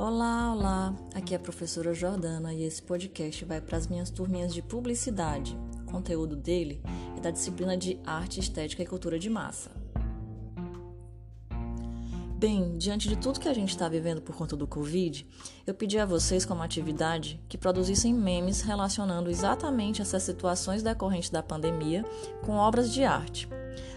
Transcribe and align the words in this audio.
Olá, 0.00 0.54
olá! 0.54 0.94
Aqui 1.12 1.34
é 1.34 1.36
a 1.36 1.40
professora 1.40 1.92
Jordana 1.92 2.54
e 2.54 2.62
esse 2.62 2.80
podcast 2.80 3.44
vai 3.44 3.60
para 3.60 3.76
as 3.76 3.88
minhas 3.88 4.10
turminhas 4.10 4.54
de 4.54 4.62
publicidade. 4.62 5.58
O 5.82 5.90
conteúdo 5.90 6.36
dele 6.36 6.80
é 7.16 7.20
da 7.20 7.32
disciplina 7.32 7.76
de 7.76 7.98
Arte, 8.06 8.38
Estética 8.38 8.80
e 8.80 8.86
Cultura 8.86 9.18
de 9.18 9.28
Massa. 9.28 9.72
Bem, 12.38 12.78
diante 12.78 13.08
de 13.08 13.16
tudo 13.16 13.40
que 13.40 13.48
a 13.48 13.52
gente 13.52 13.70
está 13.70 13.88
vivendo 13.88 14.22
por 14.22 14.36
conta 14.36 14.54
do 14.54 14.68
Covid, 14.68 15.26
eu 15.66 15.74
pedi 15.74 15.98
a 15.98 16.06
vocês, 16.06 16.46
como 16.46 16.62
atividade, 16.62 17.42
que 17.48 17.58
produzissem 17.58 18.14
memes 18.14 18.60
relacionando 18.60 19.28
exatamente 19.28 20.00
essas 20.00 20.22
situações 20.22 20.80
decorrentes 20.80 21.30
da 21.30 21.42
pandemia 21.42 22.04
com 22.46 22.52
obras 22.52 22.92
de 22.92 23.02
arte. 23.02 23.48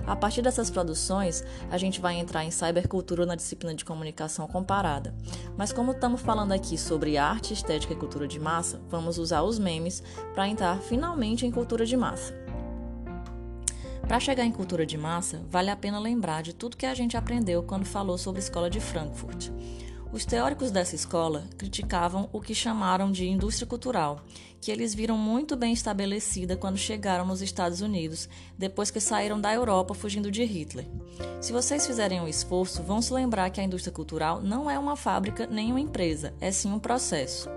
A 0.05 0.15
partir 0.15 0.41
dessas 0.41 0.69
produções, 0.69 1.43
a 1.69 1.77
gente 1.77 2.01
vai 2.01 2.15
entrar 2.15 2.43
em 2.43 2.51
cybercultura 2.51 3.25
na 3.25 3.35
disciplina 3.35 3.75
de 3.75 3.85
comunicação 3.85 4.47
comparada. 4.47 5.13
Mas 5.57 5.71
como 5.71 5.91
estamos 5.91 6.21
falando 6.21 6.51
aqui 6.51 6.77
sobre 6.77 7.17
arte, 7.17 7.53
estética 7.53 7.93
e 7.93 7.97
cultura 7.97 8.27
de 8.27 8.39
massa, 8.39 8.81
vamos 8.89 9.17
usar 9.17 9.43
os 9.43 9.59
memes 9.59 10.03
para 10.33 10.47
entrar 10.47 10.77
finalmente 10.79 11.45
em 11.45 11.51
cultura 11.51 11.85
de 11.85 11.95
massa. 11.95 12.33
Para 14.07 14.19
chegar 14.19 14.43
em 14.43 14.51
cultura 14.51 14.85
de 14.85 14.97
massa, 14.97 15.41
vale 15.49 15.69
a 15.69 15.75
pena 15.75 15.97
lembrar 15.97 16.41
de 16.41 16.53
tudo 16.53 16.75
que 16.75 16.85
a 16.85 16.93
gente 16.93 17.15
aprendeu 17.15 17.63
quando 17.63 17.85
falou 17.85 18.17
sobre 18.17 18.41
a 18.41 18.43
escola 18.43 18.69
de 18.69 18.79
Frankfurt. 18.79 19.49
Os 20.11 20.25
teóricos 20.25 20.71
dessa 20.71 20.93
escola 20.93 21.45
criticavam 21.57 22.29
o 22.33 22.41
que 22.41 22.53
chamaram 22.53 23.11
de 23.11 23.25
indústria 23.25 23.65
cultural, 23.65 24.25
que 24.59 24.69
eles 24.69 24.93
viram 24.93 25.17
muito 25.17 25.55
bem 25.55 25.71
estabelecida 25.71 26.57
quando 26.57 26.77
chegaram 26.77 27.25
nos 27.25 27.41
Estados 27.41 27.79
Unidos, 27.79 28.27
depois 28.57 28.91
que 28.91 28.99
saíram 28.99 29.39
da 29.39 29.53
Europa 29.53 29.93
fugindo 29.93 30.29
de 30.29 30.43
Hitler. 30.43 30.85
Se 31.39 31.53
vocês 31.53 31.87
fizerem 31.87 32.19
um 32.19 32.27
esforço, 32.27 32.83
vão 32.83 33.01
se 33.01 33.13
lembrar 33.13 33.49
que 33.51 33.61
a 33.61 33.63
indústria 33.63 33.93
cultural 33.93 34.41
não 34.41 34.69
é 34.69 34.77
uma 34.77 34.97
fábrica 34.97 35.47
nem 35.47 35.71
uma 35.71 35.79
empresa, 35.79 36.33
é 36.41 36.51
sim 36.51 36.71
um 36.71 36.79
processo 36.79 37.49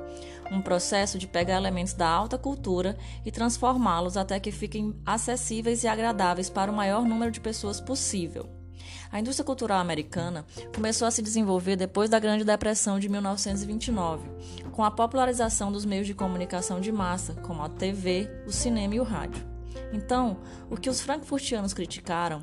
um 0.52 0.60
processo 0.60 1.18
de 1.18 1.26
pegar 1.26 1.56
elementos 1.56 1.94
da 1.94 2.06
alta 2.06 2.36
cultura 2.36 2.96
e 3.24 3.30
transformá-los 3.30 4.16
até 4.16 4.38
que 4.38 4.52
fiquem 4.52 4.94
acessíveis 5.04 5.82
e 5.84 5.88
agradáveis 5.88 6.50
para 6.50 6.70
o 6.70 6.74
maior 6.74 7.04
número 7.04 7.30
de 7.30 7.40
pessoas 7.40 7.80
possível. 7.80 8.63
A 9.10 9.20
indústria 9.20 9.44
cultural 9.44 9.78
americana 9.78 10.44
começou 10.74 11.06
a 11.06 11.10
se 11.10 11.22
desenvolver 11.22 11.76
depois 11.76 12.10
da 12.10 12.18
Grande 12.18 12.44
Depressão 12.44 12.98
de 12.98 13.08
1929, 13.08 14.28
com 14.72 14.82
a 14.84 14.90
popularização 14.90 15.70
dos 15.70 15.84
meios 15.84 16.06
de 16.06 16.14
comunicação 16.14 16.80
de 16.80 16.90
massa, 16.90 17.34
como 17.34 17.62
a 17.62 17.68
TV, 17.68 18.28
o 18.46 18.52
cinema 18.52 18.94
e 18.94 19.00
o 19.00 19.04
rádio. 19.04 19.44
Então, 19.92 20.38
o 20.70 20.76
que 20.76 20.90
os 20.90 21.00
frankfurtianos 21.00 21.72
criticaram 21.72 22.42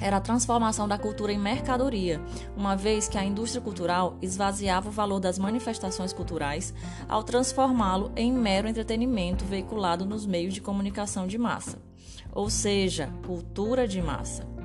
era 0.00 0.16
a 0.16 0.20
transformação 0.20 0.88
da 0.88 0.96
cultura 0.96 1.32
em 1.32 1.38
mercadoria, 1.38 2.20
uma 2.56 2.74
vez 2.74 3.06
que 3.06 3.18
a 3.18 3.24
indústria 3.24 3.60
cultural 3.60 4.16
esvaziava 4.22 4.88
o 4.88 4.92
valor 4.92 5.20
das 5.20 5.38
manifestações 5.38 6.12
culturais 6.12 6.72
ao 7.08 7.22
transformá-lo 7.22 8.10
em 8.16 8.32
mero 8.32 8.68
entretenimento 8.68 9.44
veiculado 9.44 10.06
nos 10.06 10.24
meios 10.24 10.54
de 10.54 10.60
comunicação 10.60 11.26
de 11.26 11.36
massa, 11.36 11.78
ou 12.32 12.48
seja, 12.48 13.12
cultura 13.26 13.86
de 13.86 14.00
massa. 14.00 14.59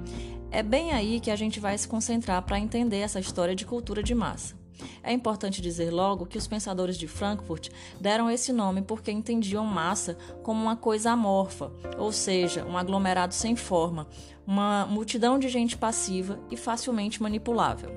É 0.56 0.64
bem 0.64 0.94
aí 0.94 1.20
que 1.20 1.30
a 1.30 1.36
gente 1.36 1.60
vai 1.60 1.78
se 1.78 1.86
concentrar 1.86 2.42
para 2.44 2.58
entender 2.58 3.00
essa 3.00 3.20
história 3.20 3.54
de 3.54 3.66
cultura 3.66 4.02
de 4.02 4.16
massa. 4.16 4.56
É 5.04 5.12
importante 5.12 5.62
dizer 5.62 5.92
logo 5.92 6.26
que 6.26 6.38
os 6.38 6.48
pensadores 6.48 6.98
de 6.98 7.10
Frankfurt 7.10 7.68
deram 8.00 8.32
esse 8.32 8.54
nome 8.54 8.82
porque 8.82 9.12
entendiam 9.12 9.66
massa 9.66 10.18
como 10.44 10.62
uma 10.62 10.78
coisa 10.78 11.12
amorfa, 11.12 11.74
ou 11.98 12.10
seja, 12.10 12.64
um 12.64 12.78
aglomerado 12.78 13.34
sem 13.34 13.54
forma, 13.54 14.08
uma 14.48 14.86
multidão 14.86 15.38
de 15.38 15.50
gente 15.50 15.76
passiva 15.76 16.40
e 16.50 16.56
facilmente 16.56 17.22
manipulável. 17.22 17.90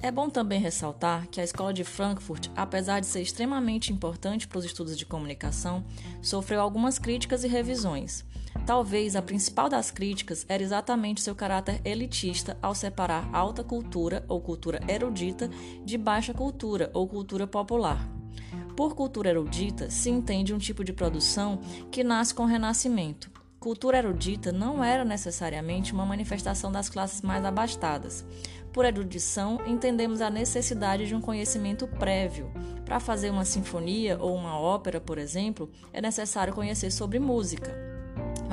É 0.00 0.12
bom 0.12 0.30
também 0.30 0.60
ressaltar 0.60 1.26
que 1.26 1.40
a 1.40 1.44
escola 1.44 1.74
de 1.74 1.82
Frankfurt, 1.82 2.50
apesar 2.54 3.00
de 3.00 3.06
ser 3.06 3.20
extremamente 3.20 3.92
importante 3.92 4.46
para 4.46 4.58
os 4.58 4.64
estudos 4.64 4.96
de 4.96 5.04
comunicação, 5.04 5.84
sofreu 6.22 6.60
algumas 6.60 7.00
críticas 7.00 7.42
e 7.42 7.48
revisões. 7.48 8.24
Talvez 8.66 9.14
a 9.14 9.20
principal 9.20 9.68
das 9.68 9.90
críticas 9.90 10.46
era 10.48 10.62
exatamente 10.62 11.20
seu 11.20 11.34
caráter 11.34 11.82
elitista 11.84 12.56
ao 12.62 12.74
separar 12.74 13.28
alta 13.30 13.62
cultura 13.62 14.24
ou 14.26 14.40
cultura 14.40 14.80
erudita 14.88 15.50
de 15.84 15.98
baixa 15.98 16.32
cultura 16.32 16.90
ou 16.94 17.06
cultura 17.06 17.46
popular. 17.46 18.08
Por 18.74 18.94
cultura 18.94 19.28
erudita 19.28 19.90
se 19.90 20.08
entende 20.08 20.54
um 20.54 20.58
tipo 20.58 20.82
de 20.82 20.94
produção 20.94 21.60
que 21.90 22.02
nasce 22.02 22.34
com 22.34 22.44
o 22.44 22.46
Renascimento. 22.46 23.30
Cultura 23.60 23.98
erudita 23.98 24.50
não 24.50 24.82
era 24.82 25.04
necessariamente 25.04 25.92
uma 25.92 26.06
manifestação 26.06 26.72
das 26.72 26.88
classes 26.88 27.20
mais 27.20 27.44
abastadas. 27.44 28.24
Por 28.72 28.86
erudição, 28.86 29.60
entendemos 29.66 30.22
a 30.22 30.30
necessidade 30.30 31.06
de 31.06 31.14
um 31.14 31.20
conhecimento 31.20 31.86
prévio. 31.86 32.50
Para 32.84 32.98
fazer 32.98 33.30
uma 33.30 33.44
sinfonia 33.44 34.18
ou 34.18 34.34
uma 34.34 34.58
ópera, 34.58 35.00
por 35.00 35.18
exemplo, 35.18 35.70
é 35.92 36.00
necessário 36.00 36.52
conhecer 36.52 36.90
sobre 36.90 37.18
música 37.18 37.93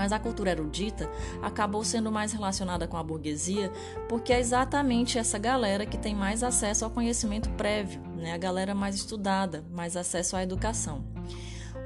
mas 0.01 0.11
a 0.11 0.17
cultura 0.17 0.49
erudita 0.49 1.07
acabou 1.43 1.83
sendo 1.83 2.11
mais 2.11 2.31
relacionada 2.31 2.87
com 2.87 2.97
a 2.97 3.03
burguesia 3.03 3.71
porque 4.09 4.33
é 4.33 4.39
exatamente 4.39 5.19
essa 5.19 5.37
galera 5.37 5.85
que 5.85 5.95
tem 5.95 6.15
mais 6.15 6.41
acesso 6.41 6.83
ao 6.83 6.89
conhecimento 6.89 7.51
prévio, 7.51 8.01
né? 8.17 8.33
a 8.33 8.37
galera 8.37 8.73
mais 8.73 8.95
estudada, 8.95 9.63
mais 9.69 9.95
acesso 9.95 10.35
à 10.35 10.41
educação. 10.41 11.05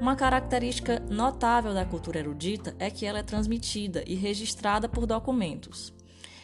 Uma 0.00 0.16
característica 0.16 0.98
notável 1.10 1.74
da 1.74 1.84
cultura 1.84 2.18
erudita 2.18 2.74
é 2.78 2.90
que 2.90 3.04
ela 3.04 3.18
é 3.18 3.22
transmitida 3.22 4.02
e 4.06 4.14
registrada 4.14 4.88
por 4.88 5.04
documentos. 5.04 5.92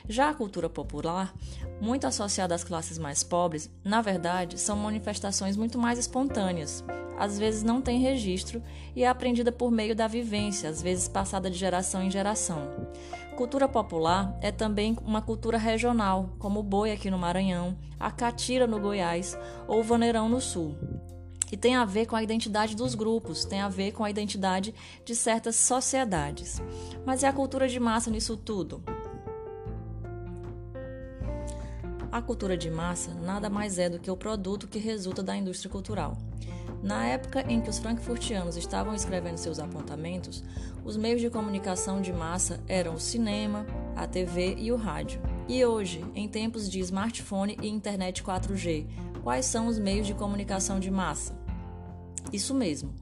Já 0.06 0.28
a 0.28 0.34
cultura 0.34 0.68
popular, 0.68 1.32
muito 1.80 2.06
associada 2.06 2.54
às 2.54 2.62
classes 2.62 2.98
mais 2.98 3.22
pobres, 3.22 3.70
na 3.82 4.02
verdade, 4.02 4.60
são 4.60 4.76
manifestações 4.76 5.56
muito 5.56 5.78
mais 5.78 5.98
espontâneas, 5.98 6.84
às 7.18 7.38
vezes 7.38 7.62
não 7.62 7.80
tem 7.80 8.00
registro 8.00 8.62
e 8.94 9.04
é 9.04 9.08
aprendida 9.08 9.52
por 9.52 9.70
meio 9.70 9.94
da 9.94 10.06
vivência, 10.06 10.68
às 10.68 10.82
vezes 10.82 11.08
passada 11.08 11.50
de 11.50 11.56
geração 11.56 12.02
em 12.02 12.10
geração. 12.10 12.68
Cultura 13.36 13.66
popular 13.68 14.36
é 14.40 14.52
também 14.52 14.96
uma 15.04 15.22
cultura 15.22 15.56
regional, 15.56 16.30
como 16.38 16.60
o 16.60 16.62
boi 16.62 16.92
aqui 16.92 17.10
no 17.10 17.18
Maranhão, 17.18 17.76
a 17.98 18.10
catira 18.10 18.66
no 18.66 18.78
Goiás 18.78 19.38
ou 19.66 19.80
o 19.80 19.82
vaneirão 19.82 20.28
no 20.28 20.40
Sul. 20.40 20.76
E 21.50 21.56
tem 21.56 21.76
a 21.76 21.84
ver 21.84 22.06
com 22.06 22.16
a 22.16 22.22
identidade 22.22 22.74
dos 22.74 22.94
grupos, 22.94 23.44
tem 23.44 23.60
a 23.60 23.68
ver 23.68 23.92
com 23.92 24.04
a 24.04 24.10
identidade 24.10 24.74
de 25.04 25.14
certas 25.14 25.56
sociedades. 25.56 26.62
Mas 27.04 27.22
e 27.22 27.26
a 27.26 27.32
cultura 27.32 27.68
de 27.68 27.78
massa 27.78 28.10
nisso 28.10 28.36
tudo? 28.38 28.82
A 32.10 32.20
cultura 32.20 32.56
de 32.56 32.70
massa 32.70 33.14
nada 33.14 33.48
mais 33.48 33.78
é 33.78 33.88
do 33.88 33.98
que 33.98 34.10
o 34.10 34.16
produto 34.16 34.68
que 34.68 34.78
resulta 34.78 35.22
da 35.22 35.36
indústria 35.36 35.70
cultural. 35.70 36.16
Na 36.82 37.06
época 37.06 37.44
em 37.48 37.60
que 37.60 37.70
os 37.70 37.78
frankfurtianos 37.78 38.56
estavam 38.56 38.92
escrevendo 38.92 39.36
seus 39.36 39.60
apontamentos, 39.60 40.42
os 40.84 40.96
meios 40.96 41.20
de 41.20 41.30
comunicação 41.30 42.00
de 42.00 42.12
massa 42.12 42.60
eram 42.66 42.94
o 42.94 43.00
cinema, 43.00 43.64
a 43.94 44.04
TV 44.04 44.56
e 44.58 44.72
o 44.72 44.76
rádio. 44.76 45.22
E 45.48 45.64
hoje, 45.64 46.04
em 46.12 46.26
tempos 46.26 46.68
de 46.68 46.80
smartphone 46.80 47.56
e 47.62 47.68
internet 47.68 48.24
4G, 48.24 48.86
quais 49.22 49.46
são 49.46 49.68
os 49.68 49.78
meios 49.78 50.08
de 50.08 50.14
comunicação 50.14 50.80
de 50.80 50.90
massa? 50.90 51.40
Isso 52.32 52.52
mesmo. 52.52 52.92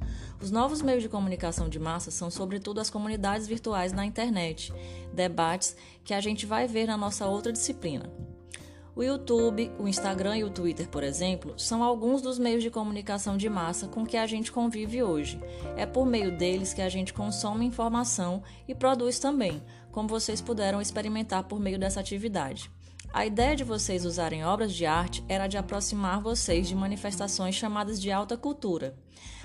Os 0.43 0.51
novos 0.51 0.83
meios 0.83 1.03
de 1.03 1.09
comunicação 1.09 1.69
de 1.69 1.79
massa 1.79 2.11
são, 2.11 2.31
sobretudo, 2.31 2.81
as 2.81 2.91
comunidades 2.91 3.47
virtuais 3.47 3.93
na 3.93 4.05
internet, 4.05 4.75
debates 5.13 5.75
que 6.05 6.13
a 6.13 6.21
gente 6.21 6.45
vai 6.45 6.67
ver 6.67 6.87
na 6.87 6.99
nossa 6.99 7.27
outra 7.27 7.53
disciplina. 7.53 8.11
O 9.01 9.03
YouTube, 9.03 9.73
o 9.79 9.89
Instagram 9.89 10.37
e 10.37 10.45
o 10.45 10.51
Twitter, 10.51 10.87
por 10.87 11.03
exemplo, 11.03 11.55
são 11.57 11.83
alguns 11.83 12.21
dos 12.21 12.39
meios 12.39 12.63
de 12.63 12.69
comunicação 12.69 13.35
de 13.35 13.49
massa 13.49 13.89
com 13.89 14.05
que 14.05 14.15
a 14.15 14.27
gente 14.27 14.53
convive 14.53 15.03
hoje. 15.03 15.41
É 15.75 15.87
por 15.87 16.05
meio 16.05 16.37
deles 16.37 16.75
que 16.75 16.83
a 16.83 16.89
gente 16.91 17.15
consome 17.15 17.65
informação 17.65 18.43
e 18.69 18.75
produz 18.75 19.19
também, 19.19 19.63
como 19.91 20.07
vocês 20.07 20.43
puderam 20.43 20.83
experimentar 20.83 21.45
por 21.45 21.59
meio 21.59 21.79
dessa 21.79 21.99
atividade. 21.99 22.71
A 23.11 23.25
ideia 23.25 23.57
de 23.57 23.65
vocês 23.65 24.05
usarem 24.05 24.45
obras 24.45 24.75
de 24.75 24.85
arte 24.85 25.25
era 25.27 25.47
de 25.47 25.57
aproximar 25.57 26.21
vocês 26.21 26.69
de 26.69 26.75
manifestações 26.75 27.55
chamadas 27.55 27.99
de 27.99 28.13
alta 28.13 28.37
cultura. 28.37 28.95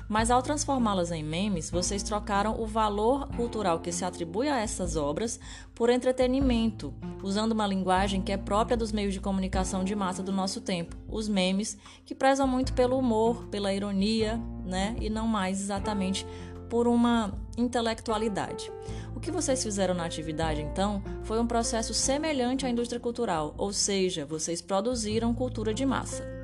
Mas 0.07 0.29
ao 0.29 0.41
transformá-las 0.41 1.11
em 1.11 1.23
memes, 1.23 1.71
vocês 1.71 2.03
trocaram 2.03 2.61
o 2.61 2.65
valor 2.65 3.27
cultural 3.35 3.79
que 3.79 3.91
se 3.91 4.05
atribui 4.05 4.47
a 4.47 4.59
essas 4.59 4.95
obras 4.95 5.39
por 5.73 5.89
entretenimento, 5.89 6.93
usando 7.23 7.53
uma 7.53 7.65
linguagem 7.65 8.21
que 8.21 8.31
é 8.31 8.37
própria 8.37 8.77
dos 8.77 8.91
meios 8.91 9.13
de 9.13 9.19
comunicação 9.19 9.83
de 9.83 9.95
massa 9.95 10.21
do 10.21 10.31
nosso 10.31 10.61
tempo, 10.61 10.95
os 11.07 11.27
memes, 11.27 11.77
que 12.05 12.13
prezam 12.13 12.47
muito 12.47 12.73
pelo 12.73 12.97
humor, 12.97 13.47
pela 13.47 13.73
ironia, 13.73 14.39
né, 14.63 14.95
e 15.01 15.09
não 15.09 15.27
mais 15.27 15.59
exatamente 15.59 16.25
por 16.69 16.87
uma 16.87 17.33
intelectualidade. 17.57 18.71
O 19.15 19.19
que 19.19 19.31
vocês 19.31 19.63
fizeram 19.63 19.93
na 19.93 20.05
atividade, 20.05 20.61
então, 20.61 21.01
foi 21.23 21.39
um 21.39 21.47
processo 21.47 21.93
semelhante 21.93 22.65
à 22.65 22.69
indústria 22.69 22.99
cultural, 22.99 23.55
ou 23.57 23.71
seja, 23.71 24.25
vocês 24.25 24.61
produziram 24.61 25.33
cultura 25.33 25.73
de 25.73 25.85
massa. 25.85 26.34